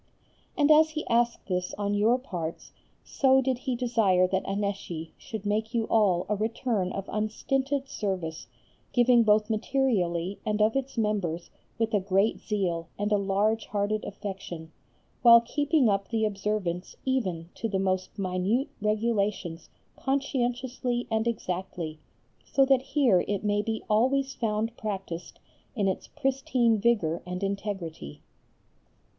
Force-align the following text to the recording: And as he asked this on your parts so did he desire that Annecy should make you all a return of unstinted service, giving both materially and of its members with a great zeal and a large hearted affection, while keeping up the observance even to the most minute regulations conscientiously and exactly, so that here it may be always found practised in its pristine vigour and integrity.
And 0.57 0.71
as 0.71 0.89
he 0.89 1.05
asked 1.09 1.45
this 1.45 1.75
on 1.77 1.93
your 1.93 2.17
parts 2.17 2.71
so 3.03 3.39
did 3.39 3.59
he 3.59 3.75
desire 3.75 4.25
that 4.29 4.47
Annecy 4.47 5.13
should 5.15 5.45
make 5.45 5.75
you 5.75 5.83
all 5.89 6.25
a 6.27 6.35
return 6.35 6.91
of 6.91 7.07
unstinted 7.07 7.87
service, 7.87 8.47
giving 8.93 9.21
both 9.21 9.47
materially 9.47 10.39
and 10.43 10.59
of 10.59 10.75
its 10.75 10.97
members 10.97 11.51
with 11.77 11.93
a 11.93 11.99
great 11.99 12.39
zeal 12.39 12.87
and 12.97 13.11
a 13.11 13.17
large 13.19 13.67
hearted 13.67 14.03
affection, 14.03 14.71
while 15.21 15.39
keeping 15.39 15.87
up 15.87 16.07
the 16.09 16.25
observance 16.25 16.95
even 17.05 17.49
to 17.53 17.69
the 17.69 17.77
most 17.77 18.17
minute 18.17 18.69
regulations 18.81 19.69
conscientiously 19.95 21.05
and 21.11 21.27
exactly, 21.27 21.99
so 22.43 22.65
that 22.65 22.81
here 22.81 23.23
it 23.27 23.43
may 23.43 23.61
be 23.61 23.83
always 23.87 24.33
found 24.33 24.75
practised 24.77 25.39
in 25.75 25.87
its 25.87 26.07
pristine 26.07 26.79
vigour 26.79 27.21
and 27.23 27.43
integrity. 27.43 28.23